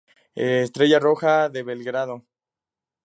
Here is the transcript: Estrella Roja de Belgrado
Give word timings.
Estrella 0.33 0.97
Roja 0.99 1.47
de 1.47 1.61
Belgrado 1.61 2.25